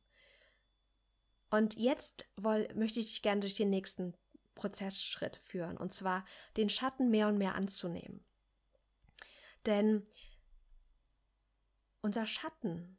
Und 1.49 1.75
jetzt 1.77 2.25
woll, 2.35 2.67
möchte 2.75 2.99
ich 2.99 3.05
dich 3.05 3.21
gerne 3.21 3.41
durch 3.41 3.55
den 3.55 3.69
nächsten 3.69 4.13
Prozessschritt 4.55 5.37
führen, 5.37 5.77
und 5.77 5.93
zwar 5.93 6.25
den 6.57 6.69
Schatten 6.69 7.09
mehr 7.09 7.27
und 7.27 7.37
mehr 7.37 7.55
anzunehmen. 7.55 8.23
Denn 9.65 10.05
unser 12.01 12.25
Schatten 12.25 12.97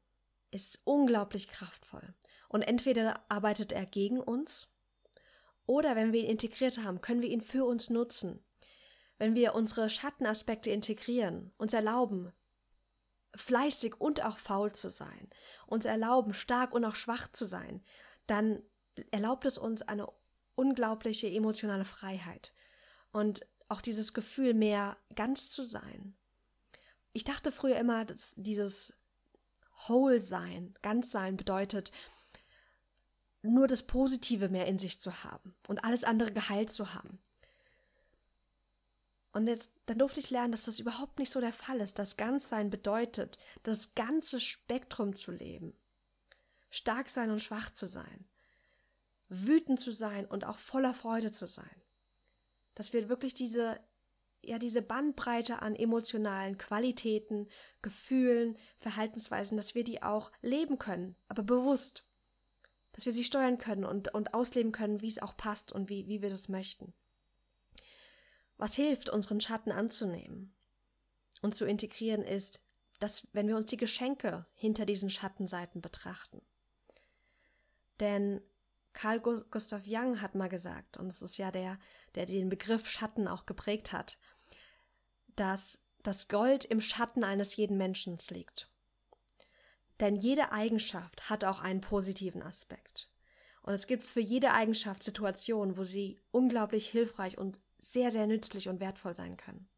ist 0.50 0.80
unglaublich 0.84 1.48
kraftvoll. 1.48 2.14
Und 2.48 2.62
entweder 2.62 3.24
arbeitet 3.28 3.72
er 3.72 3.86
gegen 3.86 4.20
uns 4.20 4.68
oder 5.66 5.96
wenn 5.96 6.12
wir 6.12 6.20
ihn 6.20 6.30
integriert 6.30 6.78
haben, 6.78 7.00
können 7.00 7.22
wir 7.22 7.30
ihn 7.30 7.40
für 7.40 7.64
uns 7.64 7.90
nutzen. 7.90 8.44
Wenn 9.18 9.34
wir 9.34 9.54
unsere 9.54 9.88
Schattenaspekte 9.88 10.70
integrieren, 10.70 11.52
uns 11.56 11.72
erlauben, 11.72 12.32
fleißig 13.34 14.00
und 14.00 14.22
auch 14.24 14.38
faul 14.38 14.72
zu 14.72 14.90
sein, 14.90 15.30
uns 15.66 15.84
erlauben, 15.84 16.34
stark 16.34 16.74
und 16.74 16.84
auch 16.84 16.94
schwach 16.94 17.30
zu 17.32 17.46
sein, 17.46 17.82
dann 18.26 18.62
erlaubt 19.10 19.44
es 19.44 19.58
uns 19.58 19.82
eine 19.82 20.08
unglaubliche 20.54 21.28
emotionale 21.28 21.84
Freiheit 21.84 22.52
und 23.12 23.46
auch 23.68 23.80
dieses 23.80 24.12
Gefühl, 24.12 24.54
mehr 24.54 24.96
ganz 25.14 25.50
zu 25.50 25.64
sein. 25.64 26.16
Ich 27.12 27.24
dachte 27.24 27.50
früher 27.50 27.76
immer, 27.76 28.04
dass 28.04 28.34
dieses 28.36 28.92
Whole 29.88 30.20
sein, 30.20 30.74
ganz 30.82 31.10
sein 31.10 31.36
bedeutet, 31.36 31.90
nur 33.44 33.66
das 33.66 33.82
Positive 33.82 34.48
mehr 34.48 34.66
in 34.66 34.78
sich 34.78 35.00
zu 35.00 35.22
haben 35.22 35.54
und 35.68 35.84
alles 35.84 36.04
andere 36.04 36.32
geheilt 36.32 36.72
zu 36.72 36.94
haben. 36.94 37.20
Und 39.32 39.48
jetzt, 39.48 39.72
dann 39.86 39.98
durfte 39.98 40.20
ich 40.20 40.30
lernen, 40.30 40.52
dass 40.52 40.64
das 40.64 40.78
überhaupt 40.78 41.18
nicht 41.18 41.30
so 41.30 41.40
der 41.40 41.52
Fall 41.52 41.80
ist. 41.80 41.98
Das 41.98 42.16
Ganzsein 42.16 42.70
bedeutet, 42.70 43.36
das 43.64 43.94
ganze 43.94 44.40
Spektrum 44.40 45.16
zu 45.16 45.32
leben. 45.32 45.74
Stark 46.70 47.10
sein 47.10 47.30
und 47.30 47.42
schwach 47.42 47.70
zu 47.70 47.86
sein. 47.86 48.28
Wütend 49.28 49.80
zu 49.80 49.92
sein 49.92 50.26
und 50.26 50.44
auch 50.44 50.58
voller 50.58 50.94
Freude 50.94 51.32
zu 51.32 51.46
sein. 51.46 51.82
Dass 52.76 52.92
wir 52.92 53.08
wirklich 53.08 53.34
diese, 53.34 53.80
ja, 54.40 54.58
diese 54.58 54.82
Bandbreite 54.82 55.62
an 55.62 55.74
emotionalen 55.74 56.56
Qualitäten, 56.56 57.48
Gefühlen, 57.82 58.56
Verhaltensweisen, 58.78 59.56
dass 59.56 59.74
wir 59.74 59.82
die 59.82 60.02
auch 60.02 60.30
leben 60.42 60.78
können, 60.78 61.16
aber 61.26 61.42
bewusst 61.42 62.06
dass 62.94 63.06
wir 63.06 63.12
sie 63.12 63.24
steuern 63.24 63.58
können 63.58 63.84
und, 63.84 64.14
und 64.14 64.34
ausleben 64.34 64.72
können, 64.72 65.02
wie 65.02 65.08
es 65.08 65.20
auch 65.20 65.36
passt 65.36 65.72
und 65.72 65.90
wie, 65.90 66.08
wie 66.08 66.22
wir 66.22 66.30
das 66.30 66.48
möchten. 66.48 66.94
Was 68.56 68.74
hilft, 68.74 69.10
unseren 69.10 69.40
Schatten 69.40 69.72
anzunehmen 69.72 70.54
und 71.42 71.54
zu 71.54 71.66
integrieren, 71.66 72.22
ist, 72.22 72.62
dass, 73.00 73.26
wenn 73.32 73.48
wir 73.48 73.56
uns 73.56 73.66
die 73.66 73.76
Geschenke 73.76 74.46
hinter 74.54 74.86
diesen 74.86 75.10
Schattenseiten 75.10 75.82
betrachten. 75.82 76.40
Denn 77.98 78.40
Carl 78.92 79.20
Gustav 79.20 79.84
Jung 79.86 80.20
hat 80.20 80.36
mal 80.36 80.48
gesagt, 80.48 80.96
und 80.96 81.08
es 81.08 81.20
ist 81.20 81.36
ja 81.36 81.50
der, 81.50 81.78
der 82.14 82.26
den 82.26 82.48
Begriff 82.48 82.88
Schatten 82.88 83.26
auch 83.26 83.44
geprägt 83.44 83.92
hat, 83.92 84.18
dass 85.34 85.84
das 86.04 86.28
Gold 86.28 86.64
im 86.64 86.80
Schatten 86.80 87.24
eines 87.24 87.56
jeden 87.56 87.76
Menschen 87.76 88.18
liegt. 88.30 88.70
Denn 90.00 90.16
jede 90.16 90.52
Eigenschaft 90.52 91.30
hat 91.30 91.44
auch 91.44 91.60
einen 91.60 91.80
positiven 91.80 92.42
Aspekt. 92.42 93.10
Und 93.62 93.72
es 93.72 93.86
gibt 93.86 94.04
für 94.04 94.20
jede 94.20 94.52
Eigenschaft 94.52 95.02
Situationen, 95.02 95.76
wo 95.76 95.84
sie 95.84 96.20
unglaublich 96.30 96.88
hilfreich 96.88 97.38
und 97.38 97.60
sehr, 97.78 98.10
sehr 98.10 98.26
nützlich 98.26 98.68
und 98.68 98.80
wertvoll 98.80 99.14
sein 99.14 99.36
können. 99.36 99.68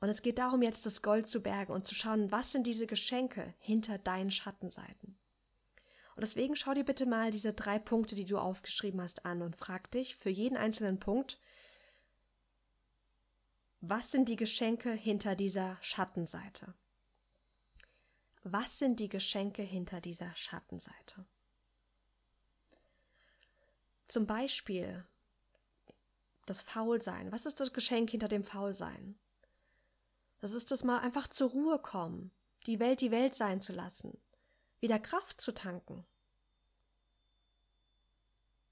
Und 0.00 0.08
es 0.08 0.22
geht 0.22 0.38
darum, 0.38 0.62
jetzt 0.62 0.86
das 0.86 1.02
Gold 1.02 1.26
zu 1.26 1.40
bergen 1.42 1.72
und 1.72 1.86
zu 1.86 1.94
schauen, 1.94 2.30
was 2.30 2.52
sind 2.52 2.66
diese 2.66 2.86
Geschenke 2.86 3.54
hinter 3.58 3.98
deinen 3.98 4.30
Schattenseiten. 4.30 5.18
Und 6.14 6.20
deswegen 6.22 6.56
schau 6.56 6.74
dir 6.74 6.84
bitte 6.84 7.06
mal 7.06 7.30
diese 7.30 7.52
drei 7.52 7.78
Punkte, 7.78 8.14
die 8.14 8.24
du 8.24 8.38
aufgeschrieben 8.38 9.00
hast, 9.00 9.24
an 9.24 9.42
und 9.42 9.56
frag 9.56 9.90
dich 9.90 10.16
für 10.16 10.30
jeden 10.30 10.56
einzelnen 10.56 10.98
Punkt, 10.98 11.40
was 13.80 14.10
sind 14.10 14.28
die 14.28 14.36
Geschenke 14.36 14.92
hinter 14.92 15.36
dieser 15.36 15.78
Schattenseite? 15.80 16.74
Was 18.52 18.78
sind 18.78 18.98
die 19.00 19.08
Geschenke 19.08 19.62
hinter 19.62 20.00
dieser 20.00 20.34
Schattenseite? 20.34 21.26
Zum 24.06 24.26
Beispiel 24.26 25.06
das 26.46 26.62
Faulsein. 26.62 27.30
Was 27.30 27.44
ist 27.44 27.60
das 27.60 27.74
Geschenk 27.74 28.10
hinter 28.10 28.28
dem 28.28 28.44
Faulsein? 28.44 29.18
Das 30.40 30.52
ist 30.52 30.70
das 30.70 30.82
mal 30.82 31.00
einfach 31.00 31.28
zur 31.28 31.50
Ruhe 31.50 31.78
kommen, 31.78 32.30
die 32.66 32.80
Welt 32.80 33.00
die 33.02 33.10
Welt 33.10 33.34
sein 33.34 33.60
zu 33.60 33.72
lassen, 33.72 34.18
wieder 34.80 34.98
Kraft 34.98 35.40
zu 35.40 35.52
tanken. 35.52 36.06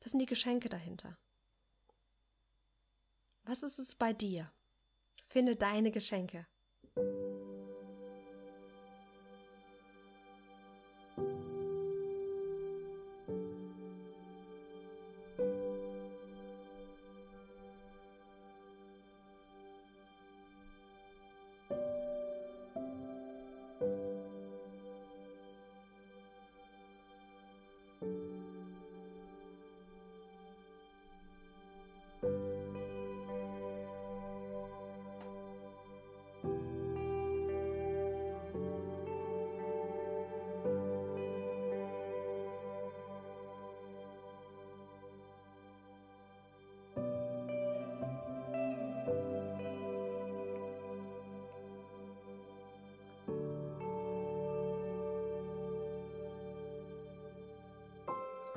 Das 0.00 0.12
sind 0.12 0.20
die 0.20 0.26
Geschenke 0.26 0.68
dahinter. 0.68 1.18
Was 3.42 3.62
ist 3.62 3.78
es 3.78 3.94
bei 3.94 4.12
dir? 4.12 4.50
Finde 5.26 5.56
deine 5.56 5.90
Geschenke. 5.90 6.46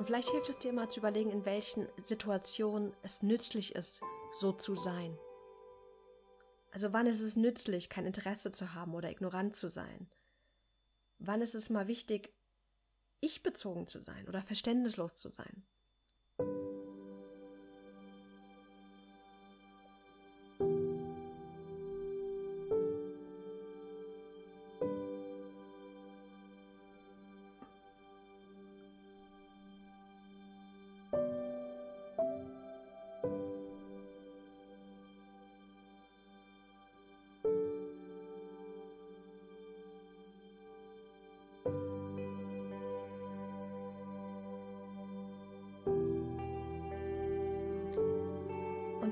Und 0.00 0.06
vielleicht 0.06 0.30
hilft 0.30 0.48
es 0.48 0.58
dir 0.58 0.72
mal 0.72 0.88
zu 0.88 1.00
überlegen, 1.00 1.30
in 1.30 1.44
welchen 1.44 1.86
Situationen 2.02 2.96
es 3.02 3.22
nützlich 3.22 3.74
ist, 3.74 4.00
so 4.32 4.50
zu 4.50 4.74
sein. 4.74 5.14
Also 6.70 6.94
wann 6.94 7.06
ist 7.06 7.20
es 7.20 7.36
nützlich, 7.36 7.90
kein 7.90 8.06
Interesse 8.06 8.50
zu 8.50 8.72
haben 8.72 8.94
oder 8.94 9.10
ignorant 9.10 9.56
zu 9.56 9.68
sein? 9.68 10.10
Wann 11.18 11.42
ist 11.42 11.54
es 11.54 11.68
mal 11.68 11.86
wichtig, 11.86 12.32
ich 13.20 13.42
bezogen 13.42 13.88
zu 13.88 14.00
sein 14.00 14.26
oder 14.26 14.40
verständnislos 14.40 15.16
zu 15.16 15.28
sein? 15.28 15.66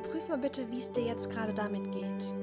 Prüf 0.02 0.28
mal 0.28 0.38
bitte, 0.38 0.70
wie 0.70 0.78
es 0.78 0.92
dir 0.92 1.04
jetzt 1.04 1.30
gerade 1.30 1.54
damit 1.54 1.90
geht. 1.92 2.34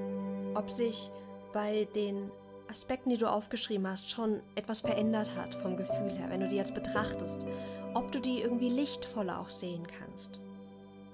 Ob 0.56 0.70
sich 0.70 1.12
bei 1.54 1.86
den 1.96 2.32
Aspekten, 2.70 3.10
die 3.10 3.18
du 3.18 3.28
aufgeschrieben 3.28 3.88
hast, 3.88 4.10
schon 4.10 4.42
etwas 4.56 4.82
verändert 4.82 5.36
hat 5.36 5.56
vom 5.56 5.78
Gefühl 5.78 6.12
her, 6.12 6.30
wenn 6.30 6.40
du 6.40 6.48
die 6.48 6.56
jetzt 6.56 6.74
betrachtest. 6.74 7.46
Ob 7.94 8.12
du 8.12 8.20
die 8.20 8.42
irgendwie 8.42 8.70
lichtvoller 8.70 9.40
auch 9.40 9.50
sehen 9.50 9.86
kannst. 9.88 10.40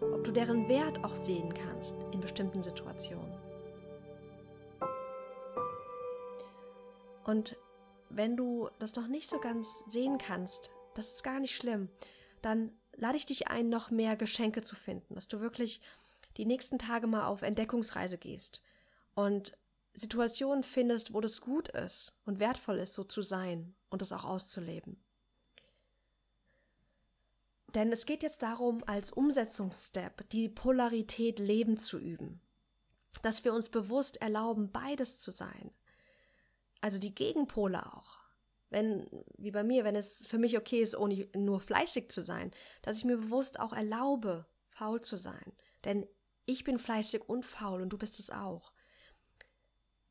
Ob 0.02 0.24
du 0.24 0.32
deren 0.32 0.68
Wert 0.68 1.04
auch 1.04 1.16
sehen 1.16 1.54
kannst 1.54 1.96
in 2.12 2.22
bestimmten 2.22 2.64
Situationen. 2.64 3.38
Und 7.24 7.56
wenn 8.10 8.36
du 8.36 8.70
das 8.80 8.96
noch 8.96 9.08
nicht 9.08 9.30
so 9.30 9.40
ganz 9.40 9.84
sehen 9.88 10.18
kannst, 10.18 10.72
das 10.96 11.14
ist 11.14 11.24
gar 11.24 11.40
nicht 11.40 11.56
schlimm, 11.56 11.90
dann 12.42 12.72
lade 12.96 13.18
ich 13.18 13.26
dich 13.26 13.48
ein, 13.48 13.70
noch 13.70 13.92
mehr 13.92 14.16
Geschenke 14.16 14.64
zu 14.64 14.76
finden, 14.76 15.16
dass 15.16 15.28
du 15.28 15.40
wirklich 15.40 15.82
die 16.38 16.46
nächsten 16.46 16.80
Tage 16.80 17.08
mal 17.08 17.26
auf 17.26 17.42
Entdeckungsreise 17.42 18.18
gehst 18.18 18.62
und 19.14 19.58
Situationen 19.94 20.64
findest, 20.64 21.14
wo 21.14 21.22
das 21.22 21.42
gut 21.42 21.70
ist 21.70 22.14
und 22.26 22.40
wertvoll 22.40 22.78
ist, 22.78 22.94
so 22.94 23.04
zu 23.04 23.22
sein 23.22 23.76
und 23.90 24.02
das 24.02 24.14
auch 24.14 24.24
auszuleben. 24.24 25.04
Denn 27.76 27.92
es 27.92 28.06
geht 28.06 28.24
jetzt 28.24 28.42
darum, 28.42 28.84
als 28.86 29.12
Umsetzungsstep 29.12 30.30
die 30.30 30.50
Polarität 30.50 31.40
Leben 31.40 31.78
zu 31.78 31.98
üben. 31.98 32.42
Dass 33.22 33.44
wir 33.44 33.54
uns 33.54 33.70
bewusst 33.70 34.22
erlauben, 34.22 34.72
beides 34.72 35.20
zu 35.20 35.32
sein. 35.32 35.72
Also 36.82 36.98
die 36.98 37.14
Gegenpole 37.14 37.86
auch. 37.94 38.20
Wenn, 38.70 39.06
wie 39.38 39.52
bei 39.52 39.64
mir, 39.64 39.84
wenn 39.84 39.96
es 39.96 40.28
für 40.28 40.38
mich 40.38 40.58
okay 40.58 40.82
ist, 40.82 40.96
ohne 40.96 41.28
nur 41.36 41.60
fleißig 41.60 42.10
zu 42.10 42.22
sein, 42.22 42.52
dass 42.82 42.98
ich 42.98 43.06
mir 43.06 43.18
bewusst 43.18 43.60
auch 43.60 43.74
erlaube, 43.74 44.46
faul 44.70 45.02
zu 45.02 45.18
sein. 45.18 45.54
Denn 45.84 46.08
ich 46.52 46.64
bin 46.64 46.78
fleißig 46.78 47.28
und 47.28 47.46
faul 47.46 47.82
und 47.82 47.90
du 47.90 47.98
bist 47.98 48.20
es 48.20 48.30
auch. 48.30 48.74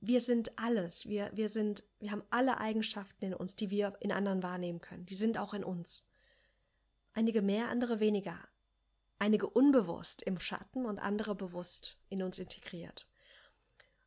Wir 0.00 0.20
sind 0.20 0.58
alles. 0.58 1.06
Wir, 1.06 1.30
wir 1.34 1.48
sind, 1.48 1.84
wir 1.98 2.10
haben 2.10 2.24
alle 2.30 2.58
Eigenschaften 2.58 3.26
in 3.26 3.34
uns, 3.34 3.54
die 3.54 3.70
wir 3.70 3.96
in 4.00 4.12
anderen 4.12 4.42
wahrnehmen 4.42 4.80
können. 4.80 5.04
Die 5.04 5.14
sind 5.14 5.38
auch 5.38 5.52
in 5.52 5.62
uns. 5.62 6.06
Einige 7.12 7.42
mehr, 7.42 7.68
andere 7.68 8.00
weniger. 8.00 8.38
Einige 9.18 9.48
unbewusst 9.48 10.22
im 10.22 10.40
Schatten 10.40 10.86
und 10.86 10.98
andere 10.98 11.34
bewusst 11.34 11.98
in 12.08 12.22
uns 12.22 12.38
integriert. 12.38 13.06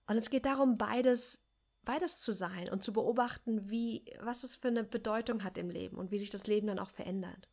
Und 0.08 0.18
es 0.18 0.32
geht 0.32 0.48
darum, 0.48 0.78
beides, 0.78 1.46
beides 1.84 2.20
zu 2.20 2.34
sein 2.34 2.70
und 2.70 2.84
zu 2.84 2.92
beobachten, 2.94 3.70
wie, 3.70 4.06
was 4.20 4.44
es 4.44 4.56
für 4.56 4.70
eine 4.70 4.84
Bedeutung 4.84 5.44
hat 5.44 5.60
im 5.60 5.70
Leben 5.70 5.98
und 5.98 6.12
wie 6.12 6.18
sich 6.18 6.32
das 6.32 6.48
Leben 6.48 6.68
dann 6.68 6.80
auch 6.80 6.90
verändert. 6.90 7.48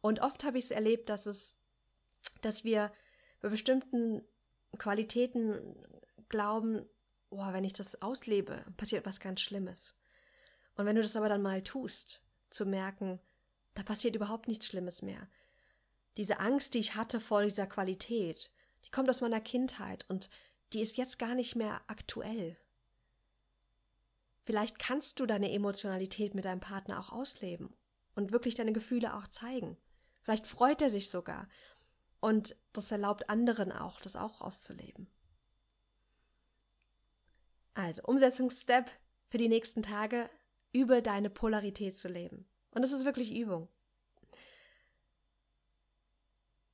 Und 0.00 0.20
oft 0.20 0.44
habe 0.44 0.58
ich 0.58 0.64
es 0.64 0.70
erlebt, 0.70 1.08
dass 1.10 1.26
es, 1.26 1.54
dass 2.40 2.64
wir 2.64 2.90
bei 3.46 3.50
bestimmten 3.50 4.22
Qualitäten 4.76 5.76
glauben, 6.28 6.84
oh, 7.30 7.52
wenn 7.52 7.62
ich 7.62 7.74
das 7.74 8.02
auslebe, 8.02 8.64
passiert 8.76 9.06
was 9.06 9.20
ganz 9.20 9.40
Schlimmes. 9.40 9.94
Und 10.74 10.84
wenn 10.84 10.96
du 10.96 11.02
das 11.02 11.14
aber 11.14 11.28
dann 11.28 11.42
mal 11.42 11.62
tust, 11.62 12.24
zu 12.50 12.66
merken, 12.66 13.20
da 13.74 13.84
passiert 13.84 14.16
überhaupt 14.16 14.48
nichts 14.48 14.66
Schlimmes 14.66 15.00
mehr. 15.00 15.28
Diese 16.16 16.40
Angst, 16.40 16.74
die 16.74 16.80
ich 16.80 16.96
hatte 16.96 17.20
vor 17.20 17.44
dieser 17.44 17.68
Qualität, 17.68 18.50
die 18.84 18.90
kommt 18.90 19.08
aus 19.08 19.20
meiner 19.20 19.40
Kindheit 19.40 20.04
und 20.08 20.28
die 20.72 20.80
ist 20.80 20.96
jetzt 20.96 21.20
gar 21.20 21.36
nicht 21.36 21.54
mehr 21.54 21.80
aktuell. 21.86 22.56
Vielleicht 24.42 24.80
kannst 24.80 25.20
du 25.20 25.26
deine 25.26 25.52
Emotionalität 25.52 26.34
mit 26.34 26.46
deinem 26.46 26.58
Partner 26.60 26.98
auch 26.98 27.12
ausleben 27.12 27.76
und 28.16 28.32
wirklich 28.32 28.56
deine 28.56 28.72
Gefühle 28.72 29.14
auch 29.14 29.28
zeigen. 29.28 29.76
Vielleicht 30.22 30.48
freut 30.48 30.82
er 30.82 30.90
sich 30.90 31.10
sogar 31.10 31.48
und 32.26 32.56
das 32.72 32.90
erlaubt 32.90 33.30
anderen 33.30 33.70
auch, 33.70 34.00
das 34.00 34.16
auch 34.16 34.40
auszuleben. 34.40 35.06
Also, 37.74 38.02
Umsetzungsstep 38.02 38.90
für 39.28 39.38
die 39.38 39.46
nächsten 39.46 39.80
Tage, 39.80 40.28
über 40.72 41.02
deine 41.02 41.30
Polarität 41.30 41.96
zu 41.96 42.08
leben. 42.08 42.48
Und 42.72 42.82
es 42.82 42.90
ist 42.90 43.04
wirklich 43.04 43.32
Übung. 43.32 43.68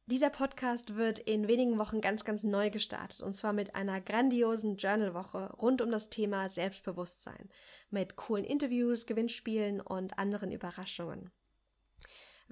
Dieser 0.06 0.30
Podcast 0.30 0.96
wird 0.96 1.18
in 1.18 1.48
wenigen 1.48 1.78
Wochen 1.78 2.00
ganz, 2.00 2.24
ganz 2.24 2.44
neu 2.44 2.70
gestartet 2.70 3.20
und 3.20 3.34
zwar 3.34 3.52
mit 3.52 3.74
einer 3.74 4.00
grandiosen 4.00 4.76
Journalwoche 4.76 5.52
rund 5.52 5.82
um 5.82 5.90
das 5.90 6.08
Thema 6.08 6.48
Selbstbewusstsein 6.48 7.50
mit 7.90 8.16
coolen 8.16 8.46
Interviews, 8.46 9.04
Gewinnspielen 9.04 9.82
und 9.82 10.18
anderen 10.18 10.50
Überraschungen. 10.50 11.30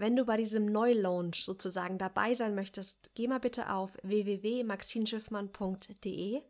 Wenn 0.00 0.16
du 0.16 0.24
bei 0.24 0.36
diesem 0.38 0.64
Neulaunch 0.64 1.44
sozusagen 1.44 1.98
dabei 1.98 2.32
sein 2.32 2.54
möchtest, 2.54 3.10
geh 3.14 3.28
mal 3.28 3.38
bitte 3.38 3.70
auf 3.70 3.98
www.maxinschiffmann.de. 4.02 6.42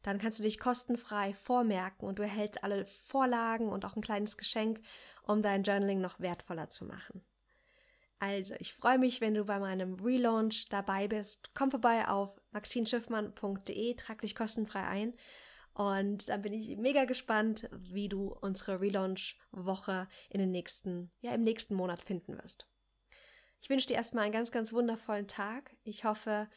dann 0.00 0.18
kannst 0.18 0.38
du 0.38 0.42
dich 0.42 0.58
kostenfrei 0.58 1.34
vormerken 1.34 2.08
und 2.08 2.18
du 2.18 2.22
erhältst 2.22 2.64
alle 2.64 2.86
Vorlagen 2.86 3.68
und 3.68 3.84
auch 3.84 3.94
ein 3.94 4.00
kleines 4.00 4.38
Geschenk, 4.38 4.80
um 5.22 5.42
dein 5.42 5.64
Journaling 5.64 6.00
noch 6.00 6.20
wertvoller 6.20 6.70
zu 6.70 6.86
machen. 6.86 7.22
Also, 8.20 8.54
ich 8.58 8.72
freue 8.72 8.98
mich, 8.98 9.20
wenn 9.20 9.34
du 9.34 9.44
bei 9.44 9.58
meinem 9.58 10.00
Relaunch 10.00 10.70
dabei 10.70 11.08
bist. 11.08 11.50
Komm 11.52 11.70
vorbei 11.70 12.08
auf 12.08 12.40
maxinschiffmann.de, 12.52 13.96
trag 13.96 14.22
dich 14.22 14.34
kostenfrei 14.34 14.84
ein. 14.84 15.12
Und 15.74 16.30
dann 16.30 16.40
bin 16.40 16.54
ich 16.54 16.74
mega 16.78 17.04
gespannt, 17.04 17.68
wie 17.70 18.08
du 18.08 18.32
unsere 18.32 18.80
Relaunch-Woche 18.80 20.08
in 20.30 20.40
den 20.40 20.52
nächsten, 20.52 21.10
ja, 21.20 21.34
im 21.34 21.44
nächsten 21.44 21.74
Monat 21.74 22.02
finden 22.02 22.38
wirst. 22.38 22.66
Ich 23.60 23.70
wünsche 23.70 23.86
dir 23.86 23.94
erstmal 23.94 24.24
einen 24.24 24.32
ganz, 24.32 24.50
ganz 24.50 24.72
wundervollen 24.72 25.26
Tag. 25.26 25.74
Ich 25.84 26.04
hoffe, 26.04 26.48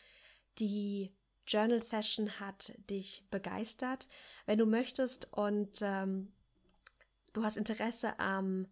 die 0.59 1.11
Journal 1.47 1.81
Session 1.81 2.39
hat 2.39 2.73
dich 2.89 3.25
begeistert. 3.31 4.07
Wenn 4.45 4.59
du 4.59 4.65
möchtest 4.65 5.31
und 5.33 5.79
ähm, 5.81 6.31
du 7.33 7.43
hast 7.43 7.57
Interesse 7.57 8.19
am 8.19 8.67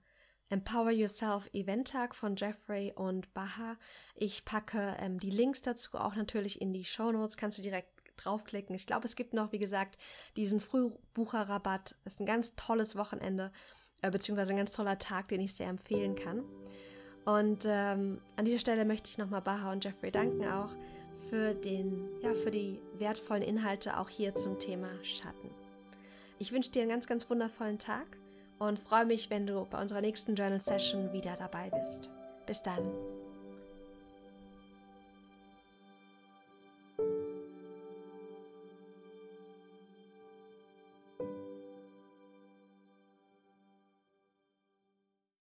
Empower 0.50 0.92
Yourself 0.92 1.48
Event-Tag 1.54 2.16
von 2.16 2.36
Jeffrey 2.36 2.92
und 2.96 3.34
Baha. 3.34 3.78
Ich 4.16 4.46
packe 4.46 4.96
ähm, 5.00 5.20
die 5.20 5.30
Links 5.30 5.62
dazu 5.62 5.98
auch 5.98 6.16
natürlich 6.16 6.60
in 6.60 6.74
die 6.74 6.86
Show 6.86 7.12
Notes. 7.12 7.38
Kannst 7.38 7.60
du 7.60 7.62
direkt 7.62 8.00
draufklicken. 8.18 8.76
Ich 8.76 8.88
glaube, 8.88 9.06
es 9.06 9.16
gibt 9.16 9.34
noch, 9.34 9.52
wie 9.52 9.60
gesagt, 9.60 9.98
diesen 10.36 10.60
Frühbucherrabatt. 10.60 11.96
Das 12.04 12.14
ist 12.16 12.20
ein 12.20 12.26
ganz 12.26 12.56
tolles 12.56 12.96
Wochenende, 12.96 13.52
äh, 14.02 14.12
beziehungsweise 14.12 14.52
ein 14.52 14.58
ganz 14.58 14.72
toller 14.72 14.98
Tag, 14.98 15.28
den 15.30 15.42
ich 15.42 15.54
sehr 15.54 15.68
empfehlen 15.68 16.16
kann. 16.16 16.44
Und 17.26 17.66
ähm, 17.68 18.20
an 18.38 18.46
dieser 18.46 18.60
Stelle 18.60 18.86
möchte 18.86 19.10
ich 19.10 19.18
nochmal 19.18 19.42
Baha 19.42 19.72
und 19.72 19.84
Jeffrey 19.84 20.12
danken 20.12 20.46
auch 20.48 20.72
für, 21.30 21.54
den, 21.54 22.08
ja, 22.22 22.34
für 22.34 22.52
die 22.52 22.80
wertvollen 22.98 23.44
Inhalte 23.44 24.00
auch 24.00 24.10
hier 24.10 24.34
zum 24.36 24.58
Thema 24.60 24.90
Schatten. 25.04 25.50
Ich 26.40 26.52
wünsche 26.52 26.72
dir 26.72 26.82
einen 26.82 26.92
ganz, 26.92 27.06
ganz 27.06 27.30
wundervollen 27.30 27.78
Tag 27.78 28.18
und 28.58 28.80
freue 28.80 29.06
mich, 29.06 29.30
wenn 29.30 29.46
du 29.46 29.66
bei 29.66 29.82
unserer 29.82 30.02
nächsten 30.02 30.36
Journal 30.36 30.60
Session 30.60 31.12
wieder 31.12 31.36
dabei 31.36 31.70
bist. 31.70 32.10
Bis 32.46 32.64
dann. 32.64 32.84